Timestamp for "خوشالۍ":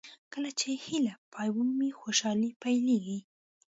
1.99-2.49